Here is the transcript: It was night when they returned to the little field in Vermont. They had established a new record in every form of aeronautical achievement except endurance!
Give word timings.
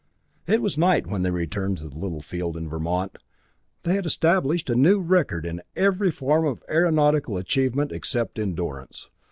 It 0.47 0.63
was 0.63 0.79
night 0.79 1.05
when 1.05 1.21
they 1.21 1.29
returned 1.29 1.77
to 1.77 1.87
the 1.87 1.95
little 1.99 2.21
field 2.23 2.57
in 2.57 2.67
Vermont. 2.67 3.19
They 3.83 3.93
had 3.93 4.07
established 4.07 4.67
a 4.71 4.75
new 4.75 4.99
record 4.99 5.45
in 5.45 5.61
every 5.75 6.09
form 6.09 6.47
of 6.47 6.63
aeronautical 6.67 7.37
achievement 7.37 7.91
except 7.91 8.39
endurance! 8.39 9.11